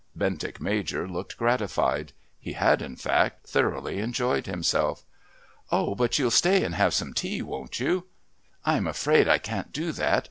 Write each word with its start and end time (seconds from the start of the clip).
Bentinck 0.15 0.59
Major 0.59 1.07
looked 1.07 1.37
gratified. 1.37 2.11
He 2.39 2.53
had, 2.53 2.81
in 2.81 2.95
fact, 2.95 3.45
thoroughly 3.47 3.99
enjoyed 3.99 4.47
himself. 4.47 5.03
"Oh, 5.71 5.93
but 5.93 6.17
you'll 6.17 6.31
stay 6.31 6.63
and 6.63 6.73
have 6.73 6.95
some 6.95 7.13
tea, 7.13 7.43
won't 7.43 7.79
you?" 7.79 8.07
"I'm 8.65 8.87
afraid 8.87 9.27
I 9.27 9.37
can't 9.37 9.71
do 9.71 9.91
that. 9.91 10.19